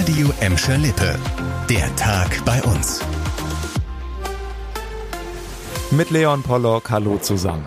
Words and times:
Radio 0.00 0.32
Emscher 0.40 0.78
Lippe. 0.78 1.14
Der 1.68 1.94
Tag 1.96 2.42
bei 2.46 2.62
uns. 2.62 3.00
Mit 5.90 6.08
Leon 6.08 6.42
Pollock, 6.42 6.88
hallo 6.90 7.18
zusammen. 7.18 7.66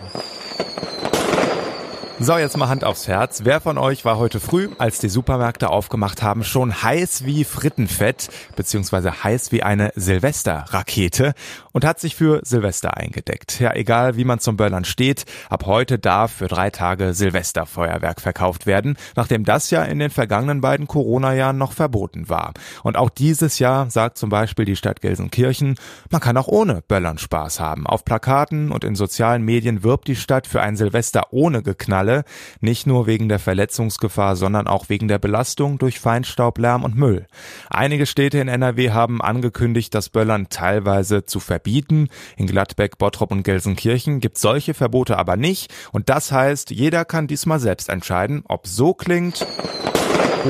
So, 2.19 2.37
jetzt 2.37 2.55
mal 2.57 2.69
Hand 2.69 2.83
aufs 2.83 3.07
Herz. 3.07 3.41
Wer 3.43 3.59
von 3.59 3.79
euch 3.79 4.05
war 4.05 4.19
heute 4.19 4.39
früh, 4.39 4.69
als 4.77 4.99
die 4.99 5.09
Supermärkte 5.09 5.71
aufgemacht 5.71 6.21
haben, 6.21 6.43
schon 6.43 6.83
heiß 6.83 7.25
wie 7.25 7.43
Frittenfett, 7.43 8.29
beziehungsweise 8.55 9.23
heiß 9.23 9.51
wie 9.51 9.63
eine 9.63 9.91
Silvesterrakete 9.95 11.33
und 11.71 11.83
hat 11.83 11.99
sich 11.99 12.15
für 12.15 12.41
Silvester 12.43 12.95
eingedeckt? 12.95 13.59
Ja, 13.59 13.73
egal 13.73 14.15
wie 14.15 14.25
man 14.25 14.39
zum 14.39 14.57
Böllern 14.57 14.85
steht, 14.85 15.25
ab 15.49 15.65
heute 15.65 15.97
darf 15.97 16.33
für 16.33 16.47
drei 16.47 16.69
Tage 16.69 17.15
Silvesterfeuerwerk 17.15 18.21
verkauft 18.21 18.67
werden, 18.67 18.95
nachdem 19.15 19.43
das 19.43 19.71
ja 19.71 19.83
in 19.83 19.97
den 19.97 20.11
vergangenen 20.11 20.61
beiden 20.61 20.87
Corona-Jahren 20.87 21.57
noch 21.57 21.73
verboten 21.73 22.29
war. 22.29 22.53
Und 22.83 22.95
auch 22.95 23.09
dieses 23.09 23.57
Jahr 23.57 23.89
sagt 23.89 24.19
zum 24.19 24.29
Beispiel 24.29 24.65
die 24.65 24.75
Stadt 24.75 25.01
Gelsenkirchen, 25.01 25.75
man 26.11 26.21
kann 26.21 26.37
auch 26.37 26.47
ohne 26.47 26.83
Böllern 26.87 27.17
Spaß 27.17 27.59
haben. 27.59 27.87
Auf 27.87 28.05
Plakaten 28.05 28.71
und 28.71 28.83
in 28.83 28.95
sozialen 28.95 29.41
Medien 29.41 29.81
wirbt 29.81 30.07
die 30.07 30.15
Stadt 30.15 30.45
für 30.45 30.61
ein 30.61 30.75
Silvester 30.75 31.23
ohne 31.31 31.63
Geknalle 31.63 32.02
alle, 32.03 32.25
nicht 32.59 32.85
nur 32.85 33.07
wegen 33.07 33.29
der 33.29 33.39
Verletzungsgefahr, 33.39 34.35
sondern 34.35 34.67
auch 34.67 34.89
wegen 34.89 35.07
der 35.07 35.19
Belastung 35.19 35.77
durch 35.77 36.01
Feinstaub, 36.01 36.57
Lärm 36.57 36.83
und 36.83 36.97
Müll. 36.97 37.27
Einige 37.69 38.05
Städte 38.05 38.39
in 38.39 38.49
NRW 38.49 38.91
haben 38.91 39.21
angekündigt, 39.21 39.95
das 39.95 40.09
Böllern 40.09 40.47
teilweise 40.49 41.23
zu 41.23 41.39
verbieten. 41.39 42.09
In 42.35 42.47
Gladbeck, 42.47 42.97
Bottrop 42.97 43.31
und 43.31 43.43
Gelsenkirchen 43.43 44.19
gibt 44.19 44.37
solche 44.37 44.73
Verbote 44.73 45.17
aber 45.17 45.37
nicht 45.37 45.73
und 45.93 46.09
das 46.09 46.33
heißt, 46.33 46.71
jeder 46.71 47.05
kann 47.05 47.27
diesmal 47.27 47.61
selbst 47.61 47.87
entscheiden, 47.87 48.43
ob 48.49 48.67
so 48.67 48.93
klingt 48.93 49.47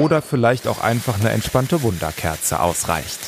oder 0.01 0.23
vielleicht 0.23 0.67
auch 0.67 0.81
einfach 0.81 1.19
eine 1.19 1.29
entspannte 1.29 1.83
Wunderkerze 1.83 2.59
ausreicht. 2.61 3.19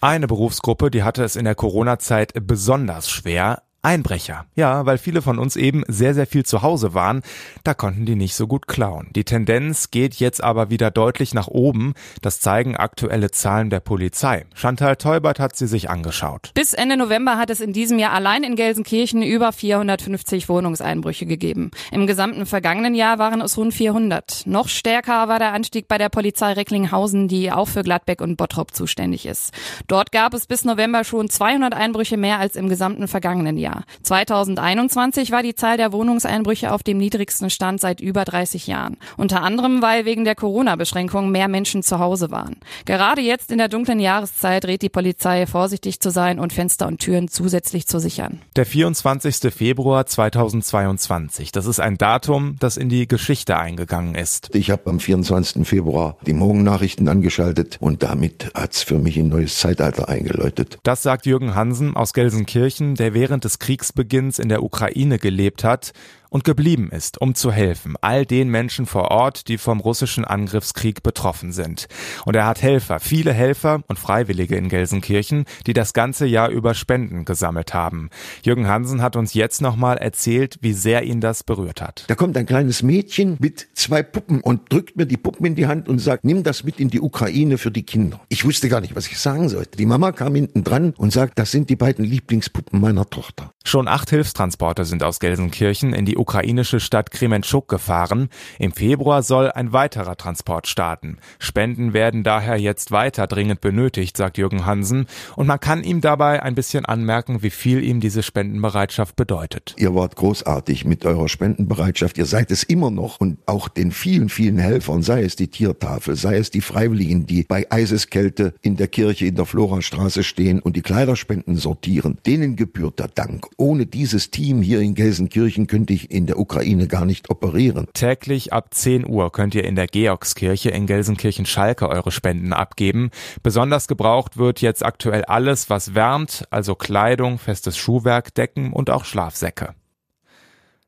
Eine 0.00 0.26
Berufsgruppe, 0.26 0.90
die 0.90 1.04
hatte 1.04 1.22
es 1.22 1.36
in 1.36 1.44
der 1.44 1.54
Corona-Zeit 1.54 2.32
besonders 2.42 3.08
schwer, 3.08 3.62
Einbrecher. 3.86 4.46
Ja, 4.56 4.84
weil 4.84 4.98
viele 4.98 5.22
von 5.22 5.38
uns 5.38 5.54
eben 5.54 5.84
sehr, 5.86 6.12
sehr 6.12 6.26
viel 6.26 6.44
zu 6.44 6.62
Hause 6.62 6.92
waren, 6.92 7.22
da 7.62 7.72
konnten 7.72 8.04
die 8.04 8.16
nicht 8.16 8.34
so 8.34 8.48
gut 8.48 8.66
klauen. 8.66 9.10
Die 9.14 9.22
Tendenz 9.22 9.92
geht 9.92 10.16
jetzt 10.16 10.42
aber 10.42 10.70
wieder 10.70 10.90
deutlich 10.90 11.34
nach 11.34 11.46
oben. 11.46 11.94
Das 12.20 12.40
zeigen 12.40 12.76
aktuelle 12.76 13.30
Zahlen 13.30 13.70
der 13.70 13.78
Polizei. 13.78 14.44
Chantal 14.54 14.96
Teubert 14.96 15.38
hat 15.38 15.54
sie 15.54 15.68
sich 15.68 15.88
angeschaut. 15.88 16.50
Bis 16.54 16.74
Ende 16.74 16.96
November 16.96 17.38
hat 17.38 17.48
es 17.48 17.60
in 17.60 17.72
diesem 17.72 18.00
Jahr 18.00 18.12
allein 18.12 18.42
in 18.42 18.56
Gelsenkirchen 18.56 19.22
über 19.22 19.52
450 19.52 20.48
Wohnungseinbrüche 20.48 21.26
gegeben. 21.26 21.70
Im 21.92 22.08
gesamten 22.08 22.44
vergangenen 22.44 22.96
Jahr 22.96 23.20
waren 23.20 23.40
es 23.40 23.56
rund 23.56 23.72
400. 23.72 24.42
Noch 24.46 24.66
stärker 24.66 25.28
war 25.28 25.38
der 25.38 25.52
Anstieg 25.52 25.86
bei 25.86 25.96
der 25.96 26.08
Polizei 26.08 26.54
Recklinghausen, 26.54 27.28
die 27.28 27.52
auch 27.52 27.68
für 27.68 27.84
Gladbeck 27.84 28.20
und 28.20 28.36
Bottrop 28.36 28.74
zuständig 28.74 29.26
ist. 29.26 29.52
Dort 29.86 30.10
gab 30.10 30.34
es 30.34 30.48
bis 30.48 30.64
November 30.64 31.04
schon 31.04 31.30
200 31.30 31.72
Einbrüche 31.72 32.16
mehr 32.16 32.40
als 32.40 32.56
im 32.56 32.68
gesamten 32.68 33.06
vergangenen 33.06 33.56
Jahr. 33.76 33.84
2021 34.02 35.30
war 35.30 35.42
die 35.42 35.54
Zahl 35.54 35.76
der 35.76 35.92
Wohnungseinbrüche 35.92 36.72
auf 36.72 36.82
dem 36.82 36.98
niedrigsten 36.98 37.50
Stand 37.50 37.80
seit 37.80 38.00
über 38.00 38.24
30 38.24 38.66
Jahren. 38.66 38.96
Unter 39.16 39.42
anderem, 39.42 39.82
weil 39.82 40.04
wegen 40.04 40.24
der 40.24 40.34
Corona-Beschränkungen 40.34 41.30
mehr 41.30 41.48
Menschen 41.48 41.82
zu 41.82 41.98
Hause 41.98 42.30
waren. 42.30 42.56
Gerade 42.84 43.20
jetzt 43.20 43.50
in 43.50 43.58
der 43.58 43.68
dunklen 43.68 44.00
Jahreszeit 44.00 44.64
rät 44.64 44.82
die 44.82 44.88
Polizei, 44.88 45.46
vorsichtig 45.46 46.00
zu 46.00 46.10
sein 46.10 46.38
und 46.38 46.52
Fenster 46.52 46.86
und 46.86 46.98
Türen 46.98 47.28
zusätzlich 47.28 47.86
zu 47.86 47.98
sichern. 47.98 48.40
Der 48.56 48.66
24. 48.66 49.52
Februar 49.52 50.06
2022, 50.06 51.52
das 51.52 51.66
ist 51.66 51.80
ein 51.80 51.98
Datum, 51.98 52.56
das 52.58 52.76
in 52.76 52.88
die 52.88 53.06
Geschichte 53.06 53.56
eingegangen 53.56 54.14
ist. 54.14 54.54
Ich 54.54 54.70
habe 54.70 54.88
am 54.90 55.00
24. 55.00 55.66
Februar 55.66 56.16
die 56.26 56.32
Morgennachrichten 56.32 57.08
angeschaltet 57.08 57.76
und 57.80 58.02
damit 58.02 58.50
hat's 58.54 58.82
für 58.82 58.98
mich 58.98 59.18
ein 59.18 59.28
neues 59.28 59.58
Zeitalter 59.58 60.08
eingeläutet. 60.08 60.78
Das 60.82 61.02
sagt 61.02 61.26
Jürgen 61.26 61.54
Hansen 61.54 61.96
aus 61.96 62.12
Gelsenkirchen, 62.12 62.94
der 62.94 63.14
während 63.14 63.44
des 63.44 63.58
Kriegsbeginns 63.66 64.38
in 64.38 64.48
der 64.48 64.62
Ukraine 64.62 65.18
gelebt 65.18 65.64
hat 65.64 65.92
und 66.30 66.44
geblieben 66.44 66.90
ist, 66.90 67.20
um 67.20 67.34
zu 67.34 67.50
helfen, 67.50 67.94
all 68.00 68.26
den 68.26 68.48
Menschen 68.48 68.86
vor 68.86 69.10
Ort, 69.10 69.48
die 69.48 69.58
vom 69.58 69.80
russischen 69.80 70.24
Angriffskrieg 70.24 71.02
betroffen 71.02 71.50
sind. 71.50 71.88
Und 72.24 72.36
er 72.36 72.46
hat 72.46 72.62
Helfer, 72.62 73.00
viele 73.00 73.32
Helfer 73.32 73.82
und 73.88 73.98
Freiwillige 73.98 74.54
in 74.54 74.68
Gelsenkirchen, 74.68 75.46
die 75.66 75.72
das 75.72 75.94
ganze 75.94 76.26
Jahr 76.26 76.50
über 76.50 76.74
Spenden 76.74 77.24
gesammelt 77.24 77.74
haben. 77.74 78.10
Jürgen 78.42 78.68
Hansen 78.68 79.02
hat 79.02 79.16
uns 79.16 79.34
jetzt 79.34 79.62
nochmal 79.62 79.96
erzählt, 79.96 80.58
wie 80.60 80.72
sehr 80.72 81.02
ihn 81.02 81.20
das 81.20 81.42
berührt 81.42 81.80
hat. 81.80 82.04
Da 82.06 82.14
kommt 82.14 82.36
ein 82.36 82.46
kleines 82.46 82.82
Mädchen 82.82 83.36
mit 83.40 83.66
zwei 83.74 84.02
Puppen 84.02 84.42
und 84.42 84.72
drückt 84.72 84.96
mir 84.96 85.06
die 85.06 85.16
Puppen 85.16 85.46
in 85.46 85.54
die 85.56 85.66
Hand 85.66 85.88
und 85.88 85.98
sagt, 85.98 86.24
nimm 86.24 86.42
das 86.42 86.62
mit 86.62 86.78
in 86.78 86.90
die 86.90 87.00
Ukraine 87.00 87.58
für 87.58 87.70
die 87.72 87.82
Kinder. 87.82 88.20
Ich 88.28 88.44
wusste 88.44 88.68
gar 88.68 88.80
nicht, 88.80 88.94
was 88.94 89.08
ich 89.08 89.18
sagen 89.18 89.48
sollte. 89.48 89.76
Die 89.76 89.86
Mama 89.86 90.12
kam 90.12 90.34
hinten 90.36 90.62
dran 90.62 90.94
und 90.96 91.12
sagt, 91.12 91.38
das 91.38 91.50
sind 91.50 91.70
die 91.70 91.76
beiden 91.76 92.04
Lieblingspuppen 92.04 92.80
meiner 92.80 93.08
Tochter. 93.08 93.52
Schon 93.66 93.88
acht 93.88 94.10
Hilfstransporte 94.10 94.84
sind 94.84 95.02
aus 95.02 95.18
Gelsenkirchen 95.18 95.92
in 95.92 96.04
die 96.04 96.16
ukrainische 96.16 96.78
Stadt 96.78 97.10
Krementschuk 97.10 97.66
gefahren. 97.66 98.28
Im 98.60 98.70
Februar 98.70 99.24
soll 99.24 99.50
ein 99.50 99.72
weiterer 99.72 100.16
Transport 100.16 100.68
starten. 100.68 101.18
Spenden 101.40 101.92
werden 101.92 102.22
daher 102.22 102.58
jetzt 102.58 102.92
weiter 102.92 103.26
dringend 103.26 103.60
benötigt, 103.60 104.16
sagt 104.16 104.38
Jürgen 104.38 104.66
Hansen. 104.66 105.06
Und 105.34 105.48
man 105.48 105.58
kann 105.58 105.82
ihm 105.82 106.00
dabei 106.00 106.44
ein 106.44 106.54
bisschen 106.54 106.84
anmerken, 106.84 107.42
wie 107.42 107.50
viel 107.50 107.82
ihm 107.82 107.98
diese 107.98 108.22
Spendenbereitschaft 108.22 109.16
bedeutet. 109.16 109.74
Ihr 109.78 109.96
wart 109.96 110.14
großartig 110.14 110.84
mit 110.84 111.04
eurer 111.04 111.28
Spendenbereitschaft. 111.28 112.18
Ihr 112.18 112.26
seid 112.26 112.52
es 112.52 112.62
immer 112.62 112.92
noch 112.92 113.18
und 113.18 113.38
auch 113.46 113.66
den 113.66 113.90
vielen, 113.90 114.28
vielen 114.28 114.58
Helfern, 114.58 115.02
sei 115.02 115.24
es 115.24 115.34
die 115.34 115.48
Tiertafel, 115.48 116.14
sei 116.14 116.36
es 116.36 116.52
die 116.52 116.60
Freiwilligen, 116.60 117.26
die 117.26 117.42
bei 117.42 117.66
Eiseskälte 117.68 118.54
in 118.62 118.76
der 118.76 118.86
Kirche 118.86 119.26
in 119.26 119.34
der 119.34 119.44
Florastraße 119.44 120.22
stehen 120.22 120.60
und 120.60 120.76
die 120.76 120.82
Kleiderspenden 120.82 121.56
sortieren. 121.56 122.18
Denen 122.24 122.54
gebührt 122.54 123.00
der 123.00 123.08
Dank 123.08 123.48
ohne 123.56 123.86
dieses 123.86 124.30
Team 124.30 124.62
hier 124.62 124.80
in 124.80 124.94
Gelsenkirchen 124.94 125.66
könnte 125.66 125.92
ich 125.92 126.10
in 126.10 126.26
der 126.26 126.38
Ukraine 126.38 126.86
gar 126.86 127.04
nicht 127.04 127.30
operieren. 127.30 127.86
Täglich 127.94 128.52
ab 128.52 128.74
10 128.74 129.08
Uhr 129.08 129.32
könnt 129.32 129.54
ihr 129.54 129.64
in 129.64 129.76
der 129.76 129.86
Georgskirche 129.86 130.70
in 130.70 130.86
Gelsenkirchen-Schalke 130.86 131.88
eure 131.88 132.12
Spenden 132.12 132.52
abgeben. 132.52 133.10
Besonders 133.42 133.88
gebraucht 133.88 134.36
wird 134.36 134.60
jetzt 134.60 134.84
aktuell 134.84 135.24
alles, 135.24 135.70
was 135.70 135.94
wärmt, 135.94 136.44
also 136.50 136.74
Kleidung, 136.74 137.38
festes 137.38 137.76
Schuhwerk, 137.76 138.34
Decken 138.34 138.72
und 138.72 138.90
auch 138.90 139.04
Schlafsäcke. 139.04 139.74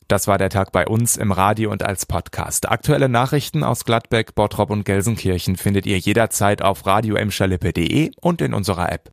Das 0.09 0.27
war 0.27 0.39
der 0.39 0.49
Tag 0.49 0.73
bei 0.73 0.87
uns 0.87 1.19
im 1.19 1.33
Radio 1.33 1.71
und 1.71 1.83
als 1.83 2.07
Podcast. 2.07 2.71
Aktuelle 2.71 3.11
Nachrichten 3.11 3.63
aus 3.63 3.85
Gladbeck, 3.85 4.35
Bottrop 4.35 4.71
und 4.71 4.87
Gelsenkirchen 4.87 5.57
findet 5.57 5.85
ihr 5.85 5.99
jederzeit 5.99 6.63
auf 6.63 6.87
radio 6.87 7.17
und 8.23 8.41
in 8.41 8.55
unserer 8.55 8.91
App. 8.91 9.13